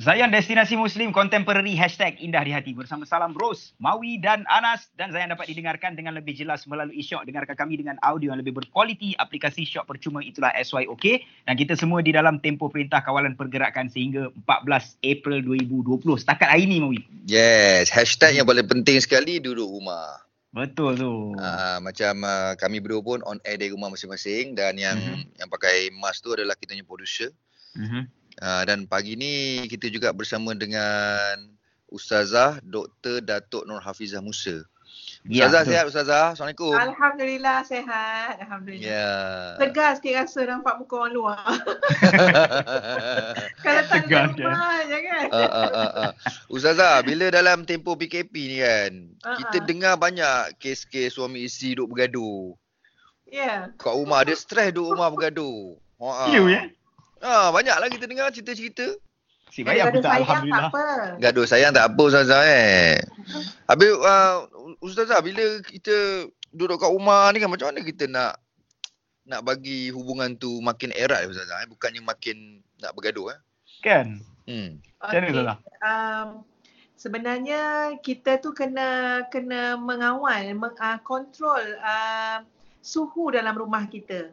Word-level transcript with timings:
Zayan 0.00 0.32
Destinasi 0.32 0.80
Muslim 0.80 1.12
Contemporary 1.12 1.76
Hashtag 1.76 2.16
Indah 2.24 2.40
di 2.40 2.56
Hati 2.56 2.72
bersama 2.72 3.04
Salam 3.04 3.36
Ros, 3.36 3.76
Mawi 3.76 4.16
dan 4.16 4.48
Anas 4.48 4.88
dan 4.96 5.12
Zayan 5.12 5.28
dapat 5.28 5.52
didengarkan 5.52 5.92
dengan 5.92 6.16
lebih 6.16 6.32
jelas 6.32 6.64
melalui 6.64 7.04
Syok. 7.04 7.28
Dengarkan 7.28 7.52
kami 7.52 7.76
dengan 7.76 8.00
audio 8.00 8.32
yang 8.32 8.40
lebih 8.40 8.56
berkualiti 8.56 9.12
aplikasi 9.20 9.68
Syok 9.68 9.84
percuma 9.84 10.24
itulah 10.24 10.56
SYOK 10.56 11.20
dan 11.44 11.52
kita 11.52 11.76
semua 11.76 12.00
di 12.00 12.16
dalam 12.16 12.40
tempoh 12.40 12.72
perintah 12.72 13.04
kawalan 13.04 13.36
pergerakan 13.36 13.92
sehingga 13.92 14.32
14 14.48 15.04
April 15.04 15.44
2020 15.44 16.00
setakat 16.16 16.48
hari 16.48 16.64
ini 16.64 16.80
Mawi. 16.80 17.00
Yes, 17.28 17.92
hashtag 17.92 18.40
yang 18.40 18.48
paling 18.48 18.72
penting 18.72 19.04
sekali 19.04 19.36
duduk 19.36 19.68
rumah. 19.68 20.16
Betul 20.56 20.96
tu. 20.96 21.36
Uh, 21.36 21.76
macam 21.84 22.24
uh, 22.24 22.56
kami 22.56 22.80
berdua 22.80 23.04
pun 23.04 23.18
on 23.28 23.36
air 23.44 23.60
dari 23.60 23.68
rumah 23.68 23.92
masing-masing 23.92 24.56
dan 24.56 24.80
yang 24.80 24.96
mm-hmm. 24.96 25.44
yang 25.44 25.48
pakai 25.52 25.92
mask 25.92 26.24
tu 26.24 26.32
adalah 26.32 26.56
kita 26.56 26.72
punya 26.72 26.88
producer. 26.88 27.28
Mhm. 27.76 28.19
Uh, 28.38 28.62
dan 28.62 28.86
pagi 28.86 29.18
ni 29.18 29.66
kita 29.66 29.90
juga 29.90 30.14
bersama 30.14 30.54
dengan 30.54 31.58
Ustazah 31.90 32.62
Dr. 32.62 33.18
Datuk 33.18 33.66
Nur 33.66 33.82
Hafizah 33.82 34.22
Musa. 34.22 34.62
Ya, 35.28 35.52
Ustazah 35.52 35.60
ya, 35.60 35.68
sihat 35.68 35.84
Ustazah? 35.92 36.26
Assalamualaikum. 36.32 36.72
Alhamdulillah 36.72 37.60
sihat. 37.68 38.40
Alhamdulillah. 38.40 38.88
Ya. 38.88 39.12
Tegas 39.60 40.00
sikit 40.00 40.16
rasa 40.16 40.40
nampak 40.48 40.80
muka 40.80 40.96
orang 40.96 41.12
luar. 41.12 41.44
Kalau 43.64 43.82
tak 43.84 44.08
ada 44.08 44.32
rumah 44.32 44.80
je 44.88 44.98
kan. 45.04 45.24
Uh, 45.28 45.44
uh, 45.44 45.70
uh, 45.76 45.92
uh. 46.08 46.10
Ustazah, 46.48 47.04
bila 47.04 47.28
dalam 47.28 47.68
tempoh 47.68 48.00
PKP 48.00 48.32
ni 48.32 48.64
kan, 48.64 49.12
uh-uh. 49.20 49.36
kita 49.44 49.60
dengar 49.68 50.00
banyak 50.00 50.56
kes-kes 50.56 51.20
suami 51.20 51.44
isteri 51.44 51.76
duduk 51.76 51.92
bergaduh. 51.92 52.56
Ya. 53.28 53.68
Yeah. 53.68 53.76
Kat 53.76 53.92
rumah, 53.92 54.24
dia 54.24 54.40
stres 54.40 54.72
duduk 54.72 54.96
rumah 54.96 55.12
bergaduh. 55.12 55.76
Ha. 56.00 56.32
Ya, 56.32 56.40
ya. 56.48 56.62
Ah, 57.20 57.52
banyaklah 57.52 57.88
kita 57.92 58.04
dengar 58.08 58.32
cerita-cerita. 58.32 58.96
Si 59.50 59.66
bayar 59.66 59.90
pun 59.90 60.00
tak 60.00 60.22
alhamdulillah. 60.22 60.70
Gaduh 61.18 61.44
sayang 61.44 61.74
tak 61.74 61.90
apa 61.90 62.02
ustazah 62.06 62.42
eh. 62.46 63.02
Habis 63.66 63.90
uh, 63.98 64.46
ustazah 64.78 65.18
bila 65.20 65.58
kita 65.66 66.26
duduk 66.54 66.78
kat 66.78 66.90
rumah 66.90 67.28
ni 67.34 67.42
kan 67.42 67.50
macam 67.50 67.70
mana 67.70 67.82
kita 67.82 68.06
nak 68.06 68.38
nak 69.26 69.42
bagi 69.42 69.90
hubungan 69.90 70.38
tu 70.38 70.62
makin 70.62 70.94
erat 70.94 71.26
ustazah 71.26 71.66
eh 71.66 71.68
bukannya 71.68 71.98
makin 71.98 72.62
nak 72.78 72.94
bergaduh 72.94 73.34
eh. 73.34 73.38
Kan? 73.82 74.22
Hmm. 74.46 74.78
Macam 75.02 75.18
okay. 75.18 75.32
mana 75.34 75.54
um, 75.82 76.26
sebenarnya 76.94 77.62
kita 78.06 78.38
tu 78.38 78.54
kena 78.54 79.22
kena 79.34 79.74
mengawal 79.74 80.46
meng, 80.54 80.78
uh, 80.78 80.98
kontrol 81.02 81.62
uh, 81.82 82.46
suhu 82.78 83.34
dalam 83.34 83.58
rumah 83.58 83.82
kita. 83.90 84.30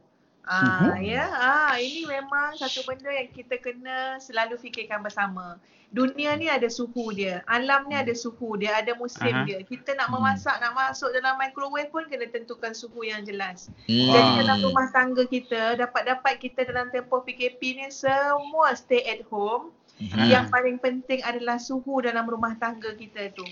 Ah 0.48 0.96
ya, 1.04 1.28
ah 1.28 1.76
ini 1.76 2.08
memang 2.08 2.56
satu 2.56 2.88
benda 2.88 3.12
yang 3.12 3.28
kita 3.36 3.60
kena 3.60 4.16
selalu 4.24 4.56
fikirkan 4.56 5.04
bersama. 5.04 5.60
Dunia 5.88 6.36
ni 6.36 6.52
ada 6.52 6.68
suhu 6.68 7.16
dia, 7.16 7.44
alam 7.48 7.88
ni 7.88 7.96
ada 7.96 8.12
suhu 8.12 8.60
dia, 8.60 8.76
ada 8.76 8.92
musim 8.96 9.32
uh-huh. 9.32 9.48
dia. 9.48 9.60
Kita 9.64 9.96
nak 9.96 10.12
hmm. 10.12 10.20
memasak, 10.20 10.56
nak 10.60 10.76
masuk 10.76 11.12
dalam 11.16 11.40
microwave 11.40 11.88
pun 11.92 12.04
kena 12.12 12.28
tentukan 12.28 12.76
suhu 12.76 13.08
yang 13.08 13.24
jelas. 13.24 13.72
Hmm. 13.88 14.12
Jadi 14.12 14.32
dalam 14.44 14.58
rumah 14.68 14.88
tangga 14.92 15.24
kita, 15.24 15.80
dapat-dapat 15.80 16.44
kita 16.44 16.68
dalam 16.68 16.92
tempoh 16.92 17.24
PKP 17.24 17.60
ni 17.80 17.88
semua 17.92 18.76
stay 18.76 19.04
at 19.08 19.24
home. 19.32 19.72
Uh-huh. 20.00 20.28
Yang 20.28 20.52
paling 20.52 20.78
penting 20.80 21.24
adalah 21.24 21.56
suhu 21.56 22.04
dalam 22.04 22.28
rumah 22.28 22.56
tangga 22.60 22.92
kita 22.96 23.32
tu. 23.32 23.48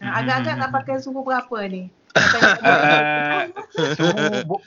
Uh, 0.00 0.14
agak-agak 0.14 0.54
nak 0.62 0.70
pakai 0.72 0.96
suhu 1.02 1.20
berapa 1.20 1.58
ni? 1.66 1.92
Uh, 2.16 3.46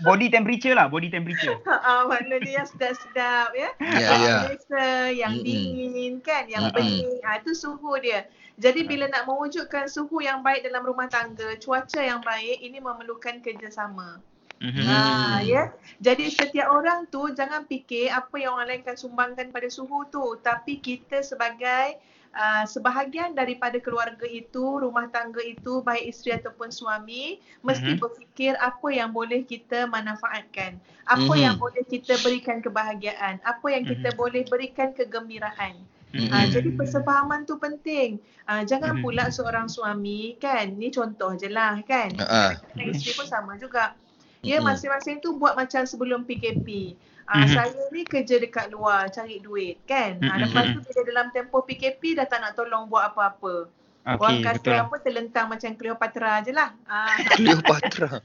body 0.04 0.28
temperature 0.32 0.76
lah, 0.76 0.88
body 0.88 1.10
temperature. 1.12 1.58
Ah, 1.68 2.08
uh, 2.08 2.08
maknanya 2.08 2.64
yang 2.64 2.68
sedap-sedap 2.68 3.52
ya. 3.52 3.70
Yeah, 3.82 4.00
yeah. 4.00 4.42
Biasa, 4.48 4.86
yang 5.12 5.34
mm-hmm. 5.42 5.76
dingin 5.76 6.14
kan, 6.24 6.48
yang 6.48 6.72
mm-hmm. 6.72 6.80
bening. 6.80 7.20
Ah, 7.28 7.44
itu 7.44 7.52
suhu 7.52 8.00
dia. 8.00 8.24
Jadi 8.56 8.86
bila 8.88 9.10
nak 9.10 9.28
mewujudkan 9.28 9.90
suhu 9.90 10.24
yang 10.24 10.46
baik 10.46 10.64
dalam 10.64 10.86
rumah 10.86 11.10
tangga, 11.12 11.58
cuaca 11.60 12.00
yang 12.00 12.24
baik, 12.24 12.62
ini 12.62 12.80
memerlukan 12.80 13.44
kerjasama. 13.44 14.22
Mm-hmm. 14.64 14.86
Ha, 14.88 15.44
ya. 15.44 15.76
Jadi 16.00 16.32
setiap 16.32 16.72
orang 16.72 17.12
tu 17.12 17.28
jangan 17.36 17.68
fikir 17.68 18.08
apa 18.08 18.40
yang 18.40 18.56
orang 18.56 18.72
lain 18.72 18.82
akan 18.88 18.96
sumbangkan 18.96 19.52
pada 19.52 19.68
suhu 19.68 20.08
tu. 20.08 20.40
Tapi 20.40 20.80
kita 20.80 21.20
sebagai 21.20 22.00
uh, 22.34 22.66
sebahagian 22.66 23.38
daripada 23.38 23.78
keluarga 23.80 24.26
itu, 24.26 24.82
rumah 24.82 25.08
tangga 25.14 25.40
itu, 25.40 25.80
baik 25.86 26.10
isteri 26.10 26.36
ataupun 26.38 26.74
suami, 26.74 27.40
mesti 27.62 27.96
mm-hmm. 27.96 28.02
berfikir 28.02 28.54
apa 28.60 28.88
yang 28.90 29.14
boleh 29.14 29.46
kita 29.46 29.86
manfaatkan. 29.88 30.78
Apa 31.06 31.22
mm-hmm. 31.24 31.46
yang 31.46 31.56
boleh 31.56 31.84
kita 31.86 32.18
berikan 32.22 32.60
kebahagiaan. 32.60 33.40
Apa 33.46 33.68
yang 33.72 33.86
kita 33.86 34.12
mm-hmm. 34.12 34.22
boleh 34.22 34.42
berikan 34.50 34.92
kegembiraan. 34.92 35.78
Mm-hmm. 36.14 36.30
Uh, 36.30 36.46
jadi 36.54 36.70
persefahaman 36.78 37.50
tu 37.50 37.58
penting. 37.58 38.22
Uh, 38.46 38.62
jangan 38.68 39.00
mm-hmm. 39.00 39.06
pula 39.06 39.34
seorang 39.34 39.66
suami 39.66 40.38
kan, 40.38 40.74
ni 40.78 40.94
contoh 40.94 41.34
je 41.34 41.50
lah 41.50 41.82
kan. 41.86 42.14
Uh-huh. 42.14 42.52
Isteri 42.78 43.12
pun 43.18 43.26
sama 43.30 43.58
juga. 43.58 43.98
Ya 44.44 44.60
masing-masing 44.60 45.24
tu 45.24 45.40
buat 45.40 45.56
macam 45.56 45.88
sebelum 45.88 46.28
PKP. 46.28 47.00
Ah, 47.24 47.44
mm-hmm. 47.44 47.56
Saya 47.56 47.84
ni 47.96 48.04
kerja 48.04 48.36
dekat 48.36 48.68
luar 48.72 49.08
cari 49.08 49.40
duit 49.40 49.80
kan. 49.88 50.20
Mm-hmm. 50.20 50.32
Ah, 50.32 50.38
lepas 50.44 50.64
tu 50.76 50.80
bila 50.84 51.02
dalam 51.08 51.28
tempoh 51.32 51.64
PKP 51.64 52.20
dah 52.20 52.28
tak 52.28 52.44
nak 52.44 52.54
tolong 52.60 52.92
buat 52.92 53.16
apa-apa. 53.16 53.72
Okay, 54.04 54.20
Orang 54.20 54.44
kata 54.44 54.60
betul. 54.60 54.84
apa 54.84 54.96
terlentang 55.00 55.48
macam 55.48 55.72
Cleopatra 55.80 56.44
je 56.44 56.52
lah. 56.52 56.76
Ah. 56.84 57.16
Cleopatra. 57.40 58.20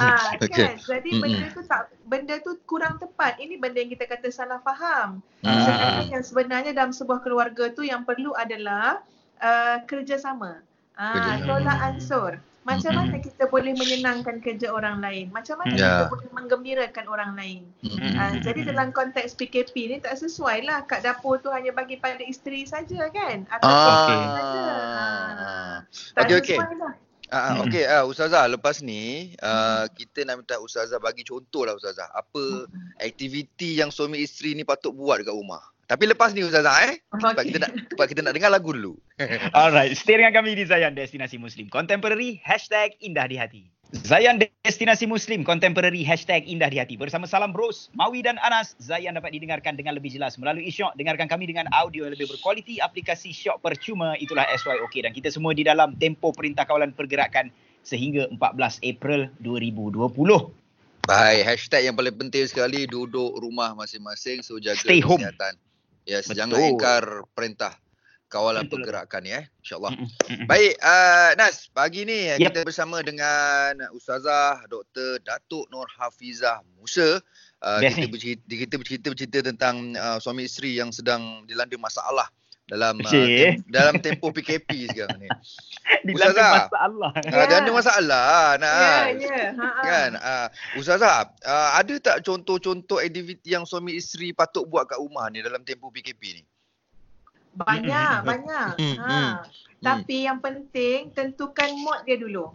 ah, 0.00 0.32
kan? 0.40 0.40
Okay. 0.48 0.80
Jadi 0.80 1.10
mm-hmm. 1.12 1.20
benda 1.20 1.46
tu 1.52 1.62
tak 1.68 1.82
benda 2.08 2.34
tu 2.40 2.52
kurang 2.64 2.96
tepat. 2.96 3.36
Ini 3.36 3.60
benda 3.60 3.84
yang 3.84 3.92
kita 3.92 4.08
kata 4.08 4.32
salah 4.32 4.64
faham. 4.64 5.20
Mm-hmm. 5.44 5.60
Sebenarnya 5.60 6.06
yang 6.08 6.24
sebenarnya 6.24 6.72
dalam 6.72 6.92
sebuah 6.96 7.20
keluarga 7.20 7.68
tu 7.76 7.84
yang 7.84 8.08
perlu 8.08 8.32
adalah 8.32 9.04
uh, 9.44 9.84
kerjasama. 9.84 10.64
Ah, 10.96 11.40
tolak 11.44 11.78
ansur. 11.80 12.32
Macam 12.60 12.92
mana 12.92 13.16
mm-hmm. 13.16 13.24
kita 13.24 13.44
boleh 13.48 13.72
menyenangkan 13.72 14.36
kerja 14.44 14.68
orang 14.68 15.00
lain? 15.00 15.32
Macam 15.32 15.56
mana 15.56 15.72
yeah. 15.72 16.04
kita 16.04 16.04
boleh 16.12 16.28
menggembirakan 16.36 17.04
orang 17.08 17.32
lain? 17.32 17.64
Mm-hmm. 17.80 18.12
Uh, 18.20 18.34
jadi 18.44 18.60
dalam 18.68 18.92
konteks 18.92 19.32
PKP 19.32 19.74
ni 19.88 19.96
tak 19.96 20.20
sesuai 20.20 20.68
lah 20.68 20.84
kat 20.84 21.00
dapur 21.00 21.40
tu 21.40 21.48
hanya 21.48 21.72
bagi 21.72 21.96
pada 21.96 22.20
isteri 22.20 22.68
saja 22.68 23.08
kan? 23.08 23.48
Atau 23.48 23.64
ah. 23.64 23.88
okay. 23.88 24.20
saja. 24.20 24.60
Uh, 24.60 25.76
tak 26.12 26.22
okay, 26.28 26.36
sesuai 26.36 26.68
okay. 26.68 26.76
lah. 26.76 26.94
Uh, 27.30 27.62
okay, 27.62 27.84
uh, 27.86 28.04
Ustazah 28.10 28.50
lepas 28.50 28.82
ni 28.82 29.38
uh, 29.38 29.86
kita 29.94 30.26
nak 30.26 30.42
minta 30.42 30.58
Ustazah 30.58 30.98
bagi 30.98 31.24
contoh 31.24 31.64
lah 31.64 31.78
Ustazah. 31.78 32.12
Apa 32.12 32.68
aktiviti 33.00 33.80
yang 33.80 33.88
suami 33.88 34.20
isteri 34.20 34.52
ni 34.52 34.66
patut 34.66 34.92
buat 34.92 35.22
dekat 35.22 35.32
rumah? 35.32 35.62
Tapi 35.90 36.06
lepas 36.06 36.30
ni 36.30 36.46
Ustazah 36.46 36.86
eh. 36.86 37.02
Sebab 37.18 37.34
okay. 37.34 37.50
kita 37.50 37.58
nak 37.66 37.70
sebab 37.90 38.06
kita 38.06 38.22
nak 38.22 38.38
dengar 38.38 38.54
lagu 38.54 38.70
dulu. 38.70 38.94
Alright, 39.58 39.98
stay 39.98 40.22
dengan 40.22 40.30
kami 40.30 40.54
di 40.54 40.62
Zayan 40.62 40.94
Destinasi 40.94 41.34
Muslim 41.34 41.66
Contemporary 41.66 42.38
Hashtag 42.46 42.94
Indah 43.02 43.26
di 43.26 43.34
Hati. 43.34 43.66
Zayan 43.90 44.38
Destinasi 44.38 45.10
Muslim 45.10 45.42
Contemporary 45.42 46.06
Hashtag 46.06 46.46
Indah 46.46 46.70
di 46.70 46.78
Hati. 46.78 46.94
Bersama 46.94 47.26
Salam 47.26 47.50
Bros, 47.50 47.90
Mawi 47.98 48.22
dan 48.22 48.38
Anas. 48.38 48.78
Zayan 48.78 49.18
dapat 49.18 49.34
didengarkan 49.34 49.74
dengan 49.74 49.98
lebih 49.98 50.14
jelas 50.14 50.38
melalui 50.38 50.70
Syok. 50.70 50.94
Dengarkan 50.94 51.26
kami 51.26 51.50
dengan 51.50 51.66
audio 51.74 52.06
yang 52.06 52.14
lebih 52.14 52.30
berkualiti. 52.30 52.78
Aplikasi 52.78 53.34
Syok 53.34 53.58
percuma 53.58 54.14
itulah 54.22 54.46
SYOK. 54.46 54.94
Dan 55.02 55.10
kita 55.10 55.34
semua 55.34 55.58
di 55.58 55.66
dalam 55.66 55.98
tempo 55.98 56.30
perintah 56.30 56.70
kawalan 56.70 56.94
pergerakan 56.94 57.50
sehingga 57.82 58.30
14 58.30 58.78
April 58.86 59.26
2020. 59.42 60.06
Baik, 61.02 61.42
hashtag 61.42 61.90
yang 61.90 61.98
paling 61.98 62.14
penting 62.14 62.46
sekali 62.46 62.86
duduk 62.86 63.42
rumah 63.42 63.74
masing-masing 63.74 64.46
so 64.46 64.62
jaga 64.62 64.78
Stay 64.78 65.02
kesihatan. 65.02 65.58
Home. 65.58 65.69
Yes, 66.08 66.28
Betul. 66.28 66.36
jangan 66.38 66.60
ingkar 66.64 67.04
perintah 67.36 67.72
kawalan 68.30 68.64
Betul. 68.64 68.86
pergerakan 68.86 69.22
ya, 69.26 69.42
eh. 69.42 69.44
insyaallah. 69.60 69.92
Baik, 70.50 70.78
uh, 70.80 71.30
Nas, 71.34 71.66
pagi 71.74 72.06
ni 72.06 72.30
yep. 72.30 72.54
kita 72.54 72.62
bersama 72.62 73.02
dengan 73.02 73.74
Ustazah 73.90 74.64
Dr. 74.70 75.18
Datuk 75.26 75.66
Nur 75.74 75.90
Hafizah 75.98 76.62
Musa. 76.78 77.18
Uh, 77.60 77.82
kita 77.84 78.08
bercerita, 78.08 78.42
kita 78.48 78.74
bercerita 78.80 79.06
bercerita 79.12 79.38
tentang 79.52 79.92
uh, 79.98 80.16
suami 80.22 80.48
isteri 80.48 80.78
yang 80.78 80.94
sedang 80.94 81.44
dilanda 81.44 81.76
masalah 81.76 82.30
dalam 82.70 83.02
uh, 83.02 83.10
tem- 83.10 83.66
dalam 83.66 83.98
tempoh 83.98 84.30
PKP 84.30 84.86
sekarang 84.94 85.26
ni. 85.26 85.28
Dilanda 86.06 86.70
masalah. 86.70 87.10
Uh, 87.18 87.26
yeah. 87.26 87.46
Dilanda 87.50 87.70
masalah. 87.74 88.30
Nah, 88.62 88.70
yeah, 88.70 89.04
yeah. 89.18 89.48
Ha-ha. 89.58 89.82
Kan? 89.82 90.10
Uh, 90.14 90.46
Ustazah, 90.78 91.34
uh, 91.42 91.70
ada 91.74 91.94
tak 91.98 92.22
contoh-contoh 92.22 93.02
aktiviti 93.02 93.50
yang 93.50 93.66
suami 93.66 93.98
isteri 93.98 94.30
patut 94.30 94.70
buat 94.70 94.86
kat 94.86 95.02
rumah 95.02 95.26
ni 95.34 95.42
dalam 95.42 95.66
tempoh 95.66 95.90
PKP 95.90 96.22
ni? 96.38 96.42
Banyak, 97.50 98.22
banyak. 98.22 98.78
ha. 99.02 99.42
Tapi 99.82 100.30
yang 100.30 100.38
penting 100.38 101.10
tentukan 101.10 101.74
mood 101.74 102.06
dia 102.06 102.14
dulu. 102.14 102.54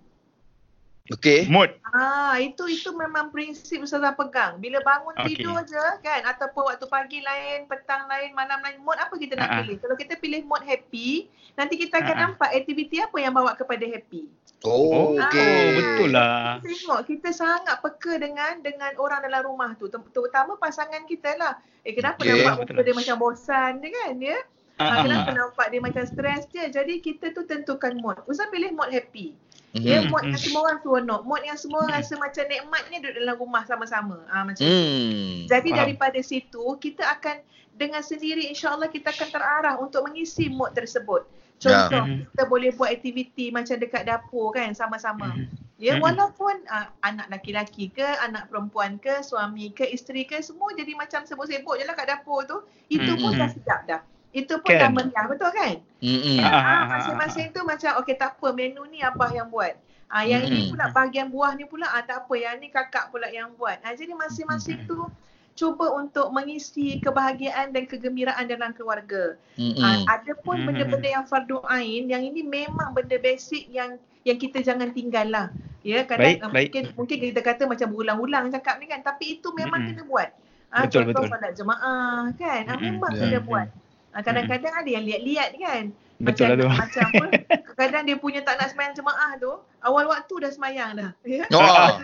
Okay. 1.06 1.46
Mood. 1.46 1.70
Ah, 1.94 2.34
itu 2.42 2.66
itu 2.66 2.90
memang 2.98 3.30
prinsip 3.30 3.86
Ustazah 3.86 4.18
pegang. 4.18 4.58
Bila 4.58 4.82
bangun 4.82 5.14
okay. 5.14 5.38
tidur 5.38 5.62
je 5.70 5.86
kan 6.02 6.26
ataupun 6.26 6.66
waktu 6.66 6.86
pagi 6.90 7.22
lain, 7.22 7.70
petang 7.70 8.10
lain, 8.10 8.34
malam 8.34 8.58
lain, 8.66 8.82
mood 8.82 8.98
apa 8.98 9.14
kita 9.14 9.38
nak 9.38 9.46
uh-huh. 9.46 9.62
pilih? 9.62 9.78
Kalau 9.86 9.96
kita 10.02 10.14
pilih 10.18 10.42
mood 10.50 10.66
happy, 10.66 11.30
nanti 11.54 11.78
kita 11.78 12.02
akan 12.02 12.10
uh-huh. 12.10 12.24
nampak 12.34 12.50
aktiviti 12.58 12.98
apa 13.06 13.18
yang 13.22 13.38
bawa 13.38 13.54
kepada 13.54 13.86
happy. 13.86 14.26
Oh, 14.66 15.14
okey. 15.14 15.46
Oh, 15.46 15.68
betul 15.78 16.10
lah. 16.10 16.58
Tengok 16.66 17.02
kita 17.06 17.30
sangat 17.30 17.78
peka 17.86 18.18
dengan 18.18 18.66
dengan 18.66 18.90
orang 18.98 19.22
dalam 19.30 19.46
rumah 19.46 19.78
tu, 19.78 19.86
terutama 20.10 20.58
pasangan 20.58 21.06
kita 21.06 21.38
lah. 21.38 21.62
Eh 21.86 21.94
kenapa 21.94 22.26
okay. 22.26 22.34
nampak 22.34 22.66
muka 22.66 22.82
dia 22.82 22.96
macam 22.98 23.16
bosan 23.22 23.78
dia 23.78 23.94
kan, 23.94 24.18
ya? 24.18 24.42
Uh, 24.76 25.08
kenapa 25.08 25.30
nampak 25.32 25.70
dia 25.70 25.80
macam 25.80 26.04
stres 26.04 26.50
je. 26.50 26.66
Jadi 26.68 27.00
kita 27.00 27.32
tu 27.32 27.46
tentukan 27.46 27.94
mood. 28.02 28.18
Ustaz 28.26 28.50
pilih 28.50 28.74
mood 28.74 28.90
happy. 28.90 29.38
Ya, 29.76 30.00
mm-hmm. 30.00 30.08
mood 30.08 30.24
yang 30.32 30.40
semua 30.40 30.62
orang 30.72 30.80
seronok. 30.80 31.22
Mood 31.28 31.44
yang 31.44 31.60
semua 31.60 31.84
mm-hmm. 31.84 31.96
rasa 32.00 32.14
macam 32.16 32.44
nikmatnya 32.48 32.98
duduk 33.04 33.20
dalam 33.20 33.36
rumah 33.36 33.64
sama-sama. 33.68 34.18
Ah 34.32 34.48
macam 34.48 34.64
mm. 34.64 35.52
Jadi 35.52 35.70
Faham. 35.76 35.80
daripada 35.84 36.20
situ 36.24 36.64
kita 36.80 37.04
akan 37.04 37.44
dengan 37.76 38.00
sendiri 38.00 38.48
insya-Allah 38.48 38.88
kita 38.88 39.12
akan 39.12 39.28
terarah 39.36 39.76
untuk 39.84 40.08
mengisi 40.08 40.48
mood 40.48 40.72
tersebut. 40.72 41.28
Contoh 41.60 42.04
yeah. 42.08 42.24
kita 42.24 42.44
boleh 42.48 42.72
buat 42.72 42.88
aktiviti 42.88 43.52
macam 43.52 43.76
dekat 43.76 44.08
dapur 44.08 44.56
kan 44.56 44.72
sama-sama. 44.72 45.36
Mm-hmm. 45.36 45.64
Ya 45.76 46.00
walaupun 46.00 46.56
uh, 46.72 46.88
anak 47.04 47.28
laki-laki 47.28 47.92
ke, 47.92 48.08
anak 48.24 48.48
perempuan 48.48 48.96
ke, 48.96 49.20
suami 49.20 49.76
ke, 49.76 49.84
isteri 49.92 50.24
ke 50.24 50.40
semua 50.40 50.72
jadi 50.72 50.96
macam 50.96 51.28
sibuk-sibuk 51.28 51.76
je 51.76 51.84
lah 51.84 52.00
kat 52.00 52.08
dapur 52.08 52.48
tu. 52.48 52.64
Itu 52.88 53.12
mm-hmm. 53.12 53.24
pun 53.28 53.32
dah 53.36 53.50
sedap 53.52 53.82
dah. 53.92 54.02
Itu 54.36 54.60
pun 54.60 54.76
kan. 54.76 54.80
dah 54.84 54.90
meriah, 54.92 55.26
betul 55.32 55.50
kan? 55.56 55.80
Mm-hmm. 56.04 56.38
Ha, 56.44 56.84
masing-masing 56.92 57.48
tu 57.56 57.64
macam 57.64 57.92
okey 58.04 58.20
tak 58.20 58.36
apa 58.36 58.48
menu 58.52 58.84
ni 58.92 59.00
abah 59.00 59.32
yang 59.32 59.48
buat. 59.48 59.80
Ah 60.12 60.28
yang 60.28 60.44
mm-hmm. 60.44 60.60
ini 60.60 60.72
pula 60.76 60.86
bahagian 60.92 61.28
buah 61.32 61.52
ni 61.56 61.66
pula 61.66 61.88
ah 61.90 62.04
tak 62.04 62.28
apa 62.28 62.34
yang 62.36 62.60
ni 62.60 62.68
kakak 62.70 63.10
pula 63.10 63.32
yang 63.32 63.56
buat. 63.56 63.80
Ah 63.82 63.96
jadi 63.96 64.12
masing-masing 64.12 64.84
mm-hmm. 64.84 64.92
tu 64.92 65.08
cuba 65.56 65.88
untuk 65.96 66.36
mengisi 66.36 67.00
kebahagiaan 67.00 67.72
dan 67.72 67.88
kegembiraan 67.88 68.46
dalam 68.46 68.76
keluarga. 68.76 69.40
Mm-hmm. 69.56 69.82
Ah 69.82 70.20
ada 70.20 70.36
pun 70.44 70.68
benda-benda 70.68 71.10
yang 71.10 71.26
fardu 71.26 71.64
ain 71.72 72.12
yang 72.12 72.22
ini 72.22 72.44
memang 72.44 72.92
benda 72.92 73.16
basic 73.16 73.72
yang 73.72 73.96
yang 74.28 74.36
kita 74.36 74.60
jangan 74.62 74.92
tinggal 74.92 75.26
lah. 75.32 75.48
Ya 75.82 76.04
kadang 76.04 76.28
baik, 76.28 76.38
uh, 76.44 76.52
baik. 76.52 76.68
mungkin 76.70 76.84
mungkin 77.00 77.18
kita 77.32 77.40
kata 77.40 77.64
macam 77.72 77.88
berulang-ulang 77.94 78.52
cakap 78.52 78.84
ni 78.84 78.92
kan 78.92 79.00
tapi 79.00 79.40
itu 79.40 79.48
memang 79.56 79.90
mm-hmm. 79.90 80.04
kena 80.04 80.12
buat. 80.12 80.30
Ah 80.76 80.86
betul, 80.86 81.08
contoh 81.08 81.24
betul. 81.24 81.32
solat 81.34 81.54
jemaah 81.56 82.20
kan. 82.36 82.62
Ah 82.68 82.78
memang 82.78 83.00
mm-hmm. 83.10 83.22
kena 83.26 83.40
yeah. 83.40 83.42
buat. 83.42 83.68
Ah, 84.16 84.24
kadang-kadang 84.24 84.72
ada 84.72 84.88
yang 84.88 85.04
lihat-lihat 85.04 85.50
kan. 85.60 85.92
Betul 86.24 86.48
macam, 86.48 86.48
lah 86.48 86.56
tu. 86.56 86.70
Macam 86.72 87.08
apa. 87.12 87.26
Kadang 87.84 88.08
dia 88.08 88.16
punya 88.16 88.40
tak 88.40 88.56
nak 88.56 88.72
semayang 88.72 88.96
jemaah 88.96 89.36
tu. 89.36 89.52
Awal 89.84 90.08
waktu 90.08 90.36
dah 90.48 90.52
semayang 90.56 90.96
dah. 90.96 91.12
Ya? 91.28 91.44
Oh. 91.52 92.00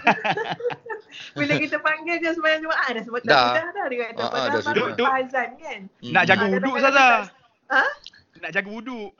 Bila 1.39 1.55
kita 1.55 1.79
panggil 1.79 2.19
dia 2.19 2.35
semayang 2.35 2.67
jemaah 2.67 2.87
dah. 2.91 3.03
Sebab 3.07 3.19
dah. 3.23 3.55
dah 3.55 3.67
dah 3.71 3.85
dia 3.87 3.97
kata. 4.11 4.19
Uh, 4.19 4.27
uh, 4.27 4.61
baru 4.67 4.83
duduk, 4.91 5.07
azan 5.07 5.49
kan. 5.55 5.79
Hmm. 6.03 6.11
Nak 6.11 6.23
jaga 6.27 6.45
wuduk 6.51 6.75
Saza. 6.83 7.07
Ha? 7.71 7.83
Nak 8.43 8.51
jaga 8.51 8.67
wuduk. 8.67 9.11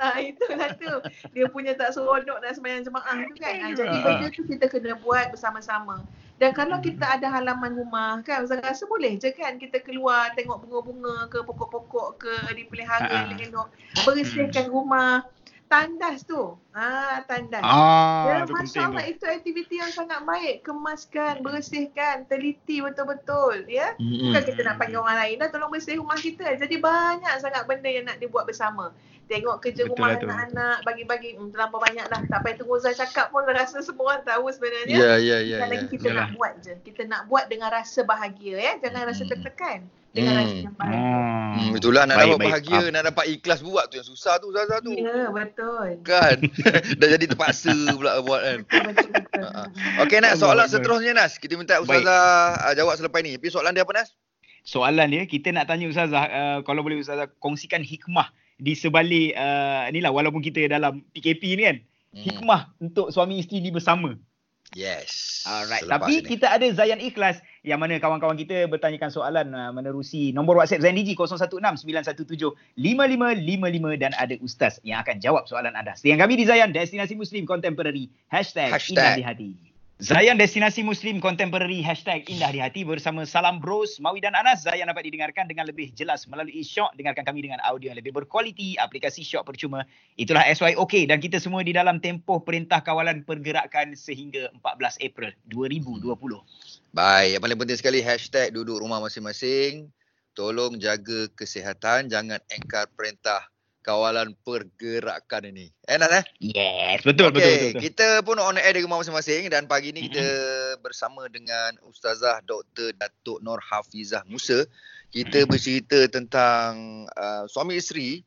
Ah 0.00 0.16
itulah 0.18 0.68
tu. 0.74 0.94
Dia 1.30 1.46
punya 1.46 1.78
tak 1.78 1.94
seronok 1.94 2.42
nak 2.42 2.52
semayang 2.58 2.82
jemaah 2.82 3.14
tu 3.22 3.34
kan. 3.38 3.54
Ah, 3.62 3.70
jadi 3.70 3.96
benda 4.02 4.26
tu 4.34 4.42
kita 4.50 4.66
kena 4.66 4.98
buat 4.98 5.30
bersama-sama. 5.30 6.02
Dan 6.40 6.56
kalau 6.56 6.80
kita 6.80 7.20
ada 7.20 7.28
halaman 7.28 7.76
rumah 7.76 8.24
kan, 8.24 8.40
Ustaz 8.40 8.64
rasa 8.64 8.88
boleh 8.88 9.20
je 9.20 9.28
kan 9.36 9.60
kita 9.60 9.84
keluar 9.84 10.32
tengok 10.32 10.64
bunga-bunga 10.64 11.28
ke 11.28 11.44
pokok-pokok 11.44 12.08
ke 12.16 12.32
dipelihara 12.56 13.28
uh-huh. 13.28 13.44
elok 13.44 13.68
bersihkan 14.08 14.72
rumah. 14.72 15.20
Tandas 15.70 16.26
tu. 16.26 16.58
Ah, 16.74 17.22
tandas. 17.30 17.62
Ah, 17.62 18.42
ya, 18.42 18.50
Masya 18.50 18.90
Allah, 18.90 19.06
itu 19.06 19.22
aktiviti 19.22 19.78
yang 19.78 19.94
sangat 19.94 20.26
baik. 20.26 20.66
Kemaskan, 20.66 21.46
bersihkan, 21.46 22.26
teliti 22.26 22.82
betul-betul. 22.82 23.70
Ya? 23.70 23.94
Mm-hmm. 24.02 24.34
Bukan 24.34 24.42
kita 24.50 24.60
nak 24.66 24.82
panggil 24.82 24.98
orang 24.98 25.18
lain 25.22 25.38
dah 25.38 25.48
tolong 25.54 25.70
bersih 25.70 26.02
rumah 26.02 26.18
kita. 26.18 26.58
Jadi 26.58 26.74
banyak 26.74 27.34
sangat 27.38 27.70
benda 27.70 27.86
yang 27.86 28.02
nak 28.10 28.18
dibuat 28.18 28.50
bersama 28.50 28.90
tengok 29.30 29.56
kerja 29.62 29.86
Betul 29.86 29.94
rumah 29.94 30.08
lah 30.10 30.18
anak-anak 30.18 30.78
bagi-bagi 30.82 31.38
hmm, 31.38 31.54
terlampau 31.54 31.78
banyak 31.78 32.06
lah 32.10 32.20
tak 32.26 32.40
payah 32.42 32.56
tunggu 32.58 32.82
Zai 32.82 32.98
cakap 32.98 33.30
pun 33.30 33.46
rasa 33.46 33.78
semua 33.78 34.18
orang 34.18 34.26
tahu 34.26 34.50
sebenarnya 34.50 34.96
ya 34.98 35.12
ya 35.22 35.38
ya 35.38 35.56
lagi 35.62 35.86
ya. 35.86 35.92
kita 35.94 36.08
Yalah. 36.10 36.18
nak 36.18 36.28
buat 36.34 36.52
je 36.58 36.74
kita 36.82 37.02
nak 37.06 37.22
buat 37.30 37.46
dengan 37.46 37.70
rasa 37.70 38.02
bahagia 38.02 38.58
ya 38.58 38.72
jangan 38.82 39.06
hmm. 39.06 39.10
rasa 39.14 39.22
tertekan 39.30 39.86
dengan 40.10 40.32
hmm. 40.34 40.42
rasa 40.42 40.56
yang 40.58 40.74
bahagia 40.74 41.06
hmm. 41.06 41.54
hmm. 41.54 41.78
itulah 41.78 42.02
nak 42.02 42.16
baik, 42.18 42.26
dapat 42.26 42.38
baik. 42.38 42.50
bahagia 42.50 42.80
nak 42.90 43.02
dapat 43.06 43.24
ikhlas 43.30 43.60
buat 43.62 43.84
tu 43.86 43.94
yang 44.02 44.08
susah 44.10 44.34
tu 44.42 44.48
Zaza 44.50 44.76
tu. 44.82 44.92
Ya 44.98 45.30
betul. 45.30 45.86
Kan? 46.02 46.36
Dah 46.98 47.08
jadi 47.14 47.24
terpaksa 47.30 47.74
pula 47.94 48.18
buat 48.26 48.40
kan. 48.42 48.58
Betul 48.66 48.82
betul 48.90 49.42
ha, 49.46 49.48
ha. 49.54 49.62
okey 50.02 50.18
Nas 50.18 50.42
soalan 50.42 50.66
seterusnya 50.66 51.12
Nas. 51.14 51.38
Kita 51.38 51.54
minta 51.54 51.78
Ustazah 51.78 52.58
uh, 52.58 52.74
jawab 52.74 52.98
selepas 52.98 53.22
ni 53.22 53.38
tapi 53.38 53.48
soalan 53.54 53.70
dia 53.70 53.86
apa 53.86 53.92
Nas? 53.94 54.10
Soalan 54.66 55.06
dia 55.14 55.22
kita 55.30 55.54
nak 55.54 55.70
tanya 55.70 55.86
Ustazah 55.86 56.24
uh, 56.26 56.58
kalau 56.66 56.82
boleh 56.82 56.98
Ustazah 56.98 57.30
kongsikan 57.38 57.86
hikmah 57.86 58.34
di 58.58 58.74
sebalik 58.74 59.38
uh, 59.38 59.86
ni 59.94 60.02
lah 60.02 60.10
walaupun 60.10 60.42
kita 60.42 60.66
dalam 60.66 61.06
PKP 61.14 61.42
ni 61.54 61.64
kan. 61.64 61.78
Hmm. 62.10 62.26
hikmah 62.26 62.74
untuk 62.82 63.14
suami 63.14 63.38
isteri 63.38 63.62
ni 63.62 63.70
bersama 63.70 64.18
yes 64.76 65.44
alright 65.48 65.84
Selepas 65.84 66.06
tapi 66.06 66.14
ini. 66.20 66.28
kita 66.36 66.46
ada 66.50 66.66
Zayan 66.74 67.00
Ikhlas 67.00 67.40
yang 67.66 67.80
mana 67.80 68.00
kawan-kawan 68.00 68.36
kita 68.40 68.66
bertanyakan 68.70 69.10
soalan 69.12 69.52
uh, 69.52 69.70
menerusi 69.70 70.32
nombor 70.32 70.56
WhatsApp 70.58 70.82
Zayan 70.84 70.96
DG 70.98 71.14
0169175555 71.14 74.02
dan 74.02 74.12
ada 74.16 74.34
ustaz 74.40 74.80
yang 74.82 75.00
akan 75.04 75.20
jawab 75.20 75.46
soalan 75.46 75.76
anda 75.76 75.94
setia 75.94 76.16
kami 76.18 76.36
di 76.40 76.44
Zayan 76.48 76.72
Destinasi 76.74 77.14
Muslim 77.14 77.46
Contemporary 77.46 78.10
Hashtag, 78.32 78.72
Hashtag. 78.74 78.96
Indah 78.96 79.12
di 79.16 79.24
Hati 79.24 79.69
Zayan 80.00 80.40
Destinasi 80.40 80.80
Muslim 80.80 81.20
Contemporary 81.20 81.84
Hashtag 81.84 82.24
Indah 82.24 82.48
di 82.48 82.56
Hati 82.56 82.88
bersama 82.88 83.28
Salam 83.28 83.60
Bros, 83.60 84.00
Mawi 84.00 84.24
dan 84.24 84.32
Anas. 84.32 84.64
Zayan 84.64 84.88
dapat 84.88 85.04
didengarkan 85.04 85.44
dengan 85.44 85.68
lebih 85.68 85.92
jelas 85.92 86.24
melalui 86.24 86.64
Shock. 86.64 86.96
Dengarkan 86.96 87.20
kami 87.20 87.44
dengan 87.44 87.60
audio 87.68 87.92
yang 87.92 88.00
lebih 88.00 88.16
berkualiti. 88.16 88.80
Aplikasi 88.80 89.20
Shock 89.20 89.52
percuma. 89.52 89.84
Itulah 90.16 90.48
SYOK 90.48 91.04
dan 91.04 91.20
kita 91.20 91.36
semua 91.36 91.60
di 91.60 91.76
dalam 91.76 92.00
tempoh 92.00 92.40
Perintah 92.40 92.80
Kawalan 92.80 93.28
Pergerakan 93.28 93.92
sehingga 93.92 94.48
14 94.64 95.04
April 95.04 95.36
2020. 95.52 96.08
Baik, 96.96 97.36
yang 97.36 97.42
paling 97.44 97.58
penting 97.60 97.76
sekali 97.76 98.00
hashtag 98.00 98.56
duduk 98.56 98.80
rumah 98.80 99.04
masing-masing. 99.04 99.92
Tolong 100.32 100.80
jaga 100.80 101.28
kesihatan, 101.36 102.08
jangan 102.08 102.40
engkar 102.48 102.88
perintah 102.96 103.52
kawalan 103.80 104.36
pergerakan 104.44 105.48
ini. 105.50 105.72
Eh 105.88 105.96
Nas 105.96 106.12
eh? 106.12 106.24
Yes, 106.40 107.02
betul, 107.02 107.32
okay. 107.32 107.40
betul, 107.40 107.50
betul, 107.50 107.68
betul. 107.72 107.82
Kita 107.82 108.08
pun 108.22 108.36
on 108.38 108.60
air 108.60 108.76
di 108.76 108.84
rumah 108.84 109.00
masing-masing 109.00 109.48
dan 109.48 109.64
pagi 109.64 109.92
ni 109.96 110.08
kita 110.08 110.20
mm-hmm. 110.20 110.84
bersama 110.84 111.26
dengan 111.32 111.80
Ustazah 111.88 112.44
Dr. 112.44 112.92
Datuk 112.96 113.40
Nur 113.40 113.58
Hafizah 113.60 114.24
Musa. 114.28 114.68
Kita 115.10 115.42
mm-hmm. 115.42 115.50
bercerita 115.50 115.98
tentang 116.12 117.04
uh, 117.16 117.48
suami 117.48 117.80
isteri 117.80 118.20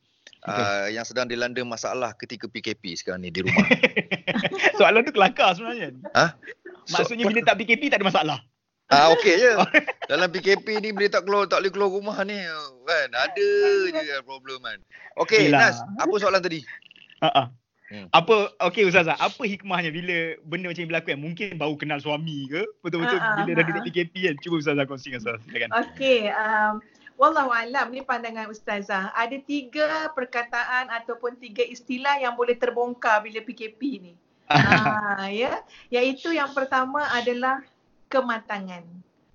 uh, 0.44 0.90
yang 0.90 1.06
sedang 1.06 1.30
dilanda 1.30 1.62
masalah 1.64 2.12
ketika 2.18 2.50
PKP 2.50 2.98
sekarang 2.98 3.24
ni 3.24 3.30
di 3.32 3.46
rumah. 3.46 3.66
Soalan 4.78 5.06
tu 5.06 5.14
kelakar 5.14 5.54
sebenarnya. 5.56 5.94
Ha? 6.12 6.34
Maksudnya 6.92 7.24
so, 7.24 7.30
bila 7.32 7.40
tak 7.46 7.56
PKP 7.62 7.88
tak 7.88 8.02
ada 8.02 8.06
masalah. 8.10 8.38
Ah 8.92 9.08
okey 9.16 9.40
je. 9.40 9.52
Dalam 10.10 10.28
PKP 10.28 10.84
ni 10.84 10.92
bila 10.92 11.08
tak 11.08 11.24
keluar 11.24 11.48
tak 11.48 11.64
boleh 11.64 11.72
keluar 11.72 11.90
rumah 11.92 12.16
ni 12.26 12.36
kan. 12.84 13.08
Ada 13.12 13.48
je 13.92 14.16
problem 14.24 14.60
kan. 14.60 14.78
Okey 15.20 15.48
Nas, 15.48 15.80
apa 15.96 16.14
soalan 16.20 16.44
tadi? 16.44 16.60
Ha 17.24 17.30
ah. 17.32 17.48
Hmm. 17.92 18.08
Apa 18.16 18.48
okey 18.72 18.88
ustazah, 18.88 19.14
apa 19.20 19.44
hikmahnya 19.44 19.92
bila 19.92 20.40
benda 20.48 20.72
macam 20.72 20.82
ni 20.82 20.88
berlaku 20.88 21.08
kan? 21.12 21.20
Mungkin 21.20 21.48
baru 21.60 21.74
kenal 21.76 22.00
suami 22.00 22.48
ke? 22.48 22.64
Betul-betul 22.80 23.20
uh-uh. 23.20 23.44
bila 23.44 23.60
dah 23.60 23.64
duduk 23.68 23.84
PKP 23.92 24.14
kan? 24.24 24.34
Cuba 24.40 24.56
ustazah 24.60 24.84
kongsikan 24.88 25.20
ustazah. 25.20 25.40
Silakan. 25.46 25.70
Okey, 25.72 26.32
um 26.32 26.80
Wallahu 27.14 27.54
alam 27.54 27.94
ni 27.94 28.02
pandangan 28.02 28.50
ustazah. 28.50 29.14
Ada 29.14 29.38
tiga 29.46 30.10
perkataan 30.18 30.90
ataupun 30.90 31.38
tiga 31.38 31.62
istilah 31.62 32.18
yang 32.18 32.34
boleh 32.34 32.58
terbongkar 32.58 33.22
bila 33.22 33.38
PKP 33.38 33.80
ni. 34.02 34.12
ah 34.50 35.24
ya, 35.32 35.64
iaitu 35.88 36.34
yang 36.34 36.52
pertama 36.52 37.00
adalah 37.14 37.64
kematangan. 38.14 38.84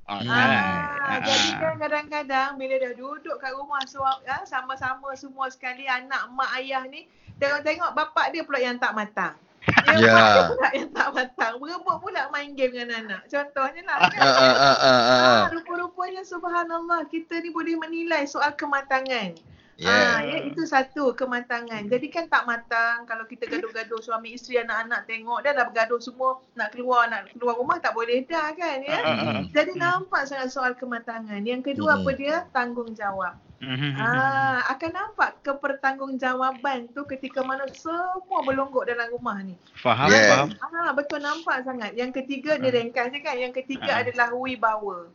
Ah, 0.10 0.26
ah, 0.26 1.22
jadi 1.22 1.50
kan 1.62 1.76
kadang-kadang 1.78 2.58
bila 2.58 2.82
dah 2.82 2.94
duduk 2.98 3.38
kat 3.38 3.54
rumah 3.54 3.78
so, 3.86 4.02
ya, 4.26 4.42
sama-sama 4.42 5.14
semua 5.14 5.54
sekali 5.54 5.86
anak, 5.86 6.34
mak, 6.34 6.50
ayah 6.58 6.82
ni 6.90 7.06
tengok-tengok 7.38 7.94
bapak 7.94 8.34
dia 8.34 8.42
pula 8.42 8.58
yang 8.58 8.82
tak 8.82 8.98
matang. 8.98 9.38
Dia 9.70 10.02
yeah. 10.02 10.50
pula 10.50 10.70
yang 10.74 10.90
tak 10.98 11.10
matang. 11.14 11.54
Berebut 11.62 12.02
pula 12.02 12.26
main 12.34 12.58
game 12.58 12.74
dengan 12.74 13.06
anak. 13.06 13.22
Contohnya 13.30 13.86
lah 13.86 14.10
kan. 14.10 14.18
Uh, 14.18 14.26
uh, 14.26 14.56
uh, 14.58 14.78
uh, 14.82 15.02
uh. 15.06 15.20
Ah, 15.46 15.48
rupa-rupanya 15.54 16.26
subhanallah 16.26 17.06
kita 17.06 17.38
ni 17.46 17.54
boleh 17.54 17.78
menilai 17.78 18.26
soal 18.26 18.58
kematangan. 18.58 19.38
Yeah. 19.80 20.20
Ah, 20.20 20.20
ya, 20.28 20.44
itu 20.44 20.68
satu 20.68 21.16
kematangan. 21.16 21.88
Jadi 21.88 22.12
kan 22.12 22.28
tak 22.28 22.44
matang 22.44 23.08
kalau 23.08 23.24
kita 23.24 23.48
gaduh-gaduh 23.48 24.04
suami 24.04 24.36
isteri 24.36 24.60
anak-anak 24.60 25.08
tengok 25.08 25.40
dah 25.40 25.56
dah 25.56 25.66
bergaduh 25.72 26.04
semua 26.04 26.44
nak 26.60 26.76
keluar 26.76 27.08
nak 27.08 27.32
keluar 27.32 27.56
rumah 27.56 27.80
tak 27.80 27.96
boleh 27.96 28.28
dah 28.28 28.52
kan 28.60 28.84
ya. 28.84 29.00
Uh-huh. 29.00 29.40
Jadi 29.56 29.80
nampak 29.80 30.28
sangat 30.28 30.52
soal 30.52 30.76
kematangan. 30.76 31.40
Yang 31.48 31.72
kedua 31.72 31.96
uh-huh. 31.96 32.04
apa 32.04 32.12
dia? 32.12 32.36
Tanggungjawab. 32.52 33.40
Uh-huh. 33.64 33.94
Ah, 33.96 34.68
akan 34.68 34.92
nampak 34.92 35.40
kepertanggungjawaban 35.48 36.92
tu 36.92 37.08
ketika 37.08 37.40
mana 37.48 37.64
semua 37.72 38.44
berlonggok 38.44 38.84
dalam 38.84 39.08
rumah 39.16 39.40
ni. 39.40 39.56
Faham, 39.80 40.12
yeah. 40.12 40.44
faham. 40.44 40.50
Ah, 40.60 40.92
betul 40.92 41.24
nampak 41.24 41.64
sangat. 41.64 41.96
Yang 41.96 42.20
ketiga 42.20 42.60
uh-huh. 42.60 42.68
dia 42.68 42.76
ringkas 42.84 43.16
je 43.16 43.20
kan. 43.24 43.40
Yang 43.40 43.64
ketiga 43.64 43.96
uh-huh. 43.96 44.04
adalah 44.04 44.28
wibawa. 44.36 45.08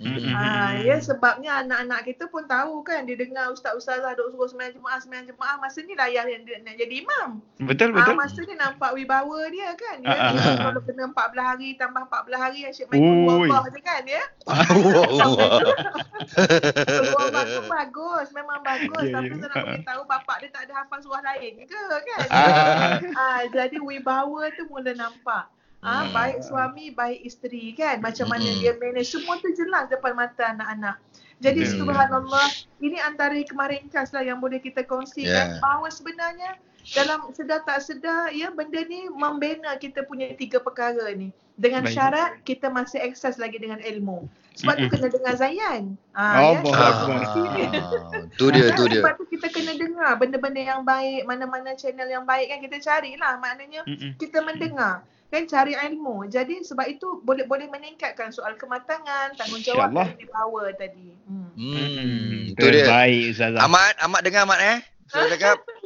Mm-hmm. 0.00 0.32
Ha, 0.32 0.80
ya 0.80 0.96
sebabnya 0.96 1.60
anak-anak 1.60 2.08
kita 2.08 2.24
pun 2.32 2.48
tahu 2.48 2.80
kan 2.80 3.04
dia 3.04 3.20
dengar 3.20 3.52
ustaz-ustazah 3.52 4.16
duk 4.16 4.32
suruh 4.32 4.48
sembahyang 4.48 4.80
jemaah 4.80 4.96
sembahyang 4.96 5.28
jemaah 5.28 5.60
masa 5.60 5.84
ni 5.84 5.92
lah 5.92 6.08
yang 6.08 6.40
dia 6.48 6.56
nak 6.64 6.80
jadi 6.80 7.04
imam. 7.04 7.44
Betul 7.60 7.92
betul. 7.92 8.16
Ha, 8.16 8.18
masa 8.18 8.40
ni 8.48 8.56
nampak 8.56 8.96
wibawa 8.96 9.44
dia 9.52 9.76
kan. 9.76 10.00
Ya, 10.00 10.08
uh, 10.08 10.40
uh, 10.40 10.56
kalau 10.56 10.80
kena 10.88 11.04
14 11.12 11.48
hari 11.52 11.76
tambah 11.76 12.08
14 12.08 12.32
hari 12.32 12.64
asyik 12.64 12.88
main 12.88 13.28
Allah 13.28 13.68
je 13.68 13.80
kan 13.84 14.02
ya. 14.08 14.24
Allah 17.20 17.44
tu 17.44 17.60
bagus, 17.68 18.32
memang 18.32 18.64
bagus 18.64 19.04
yeah, 19.04 19.20
tapi 19.20 19.36
yeah. 19.36 19.52
nak 19.52 19.68
bagi 19.68 19.84
tahu 19.84 20.08
bapak 20.08 20.36
dia 20.40 20.48
tak 20.48 20.64
ada 20.64 20.80
hafal 20.80 20.96
surah 21.04 21.20
lain 21.28 21.60
ke 21.68 21.82
kan. 22.08 22.24
ha, 23.20 23.44
jadi 23.52 23.76
wibawa 23.76 24.48
tu 24.56 24.64
mula 24.72 24.96
nampak. 24.96 25.59
Ah, 25.80 26.04
hmm. 26.04 26.12
baik 26.12 26.38
suami, 26.44 26.92
baik 26.92 27.24
isteri 27.24 27.72
kan. 27.72 28.04
Macam 28.04 28.28
mana 28.28 28.44
hmm. 28.44 28.60
dia 28.60 28.72
manage 28.76 29.16
semua 29.16 29.40
tu 29.40 29.48
jelas 29.56 29.88
depan 29.88 30.12
mata 30.12 30.52
anak-anak. 30.52 31.00
Jadi 31.40 31.64
hmm. 31.64 31.72
subhanallah, 31.80 32.48
ini 32.84 33.00
antara 33.00 33.32
kemarin 33.48 33.88
kas 33.88 34.12
lah 34.12 34.20
yang 34.20 34.44
boleh 34.44 34.60
kita 34.60 34.84
kongsikan 34.84 35.56
yeah. 35.56 35.60
bahawa 35.64 35.88
sebenarnya 35.88 36.60
dalam 36.92 37.28
sedar 37.32 37.60
tak 37.64 37.84
sedar 37.84 38.32
ya 38.32 38.48
benda 38.52 38.80
ni 38.88 39.08
membina 39.12 39.76
kita 39.76 40.04
punya 40.04 40.36
tiga 40.36 40.60
perkara 40.60 41.16
ni. 41.16 41.32
Dengan 41.60 41.84
baik. 41.84 41.92
syarat 41.92 42.30
kita 42.44 42.72
masih 42.72 43.00
akses 43.00 43.40
lagi 43.40 43.56
dengan 43.56 43.80
ilmu. 43.80 44.28
Sebab 44.60 44.76
tu 44.76 44.86
kena 44.92 45.08
dengar 45.08 45.34
Zayan. 45.40 45.96
Ah, 46.12 46.40
oh, 46.40 46.60
ya. 46.60 46.72
Ah, 46.76 46.92
tu 48.36 48.52
dia, 48.52 48.72
tu 48.76 48.84
dia. 48.88 49.00
Sebab 49.00 49.14
tu 49.16 49.24
kita 49.32 49.48
kena 49.48 49.72
dengar 49.76 50.16
benda-benda 50.20 50.60
yang 50.60 50.82
baik, 50.84 51.24
mana-mana 51.24 51.72
channel 51.76 52.08
yang 52.08 52.28
baik 52.28 52.52
kan 52.52 52.60
kita 52.64 52.76
carilah. 52.80 53.40
Maknanya 53.40 53.84
mm-hmm. 53.88 54.10
kita 54.20 54.44
mendengar 54.44 55.04
kan 55.30 55.46
cari 55.46 55.78
ilmu. 55.78 56.26
Jadi 56.26 56.66
sebab 56.66 56.86
itu 56.90 57.22
boleh 57.22 57.46
boleh 57.46 57.70
meningkatkan 57.70 58.34
soal 58.34 58.58
kematangan, 58.58 59.38
tanggungjawab 59.38 59.94
dan 59.94 60.18
power 60.26 60.74
tadi. 60.74 61.14
Hmm. 61.24 61.54
hmm. 61.54 62.52
Itu 62.58 62.66
dia. 62.66 62.86
Baik 62.90 63.38
Ustazah. 63.38 63.60
Amat, 63.64 63.94
amat 64.02 64.20
dengar 64.26 64.42
Amat 64.44 64.60
eh. 64.60 64.78
Saya 65.06 65.26
cakap 65.34 65.62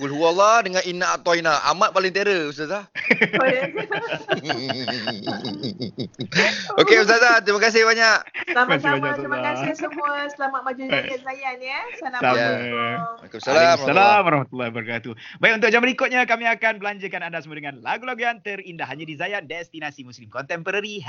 Kul 0.00 0.16
huwallah 0.16 0.64
dengan 0.64 0.80
inna 0.88 1.12
atoina. 1.12 1.60
Amat 1.68 1.92
paling 1.92 2.08
terror 2.08 2.48
Ustazah. 2.48 2.88
Oh, 3.40 3.46
ya. 3.46 3.68
Okey 6.80 6.96
Ustazah, 7.04 7.44
terima 7.44 7.60
kasih 7.60 7.84
banyak. 7.84 8.16
Sama-sama, 8.52 9.12
terima 9.12 9.38
kasih 9.44 9.76
semua. 9.76 10.24
Selamat 10.32 10.64
maju 10.64 10.82
jaya 10.88 11.16
Zayan 11.20 11.60
ya. 11.60 11.80
Assalamualaikum. 12.00 12.96
Waalaikumsalam 13.44 14.20
warahmatullahi 14.24 14.72
wabarakatuh. 14.72 15.12
Baik, 15.36 15.52
untuk 15.60 15.68
jam 15.68 15.84
berikutnya 15.84 16.24
kami 16.24 16.48
akan 16.48 16.80
belanjakan 16.80 17.28
anda 17.28 17.44
semua 17.44 17.60
dengan 17.60 17.76
lagu-lagu 17.84 18.24
yang 18.24 18.40
terindah 18.40 18.88
hanya 18.88 19.04
di 19.04 19.20
Zayan 19.20 19.44
Destinasi 19.44 20.00
Muslim 20.00 20.32
Contemporary 20.32 21.04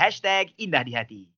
Indah 0.60 0.84
di 0.84 0.92
Hati. 0.92 1.24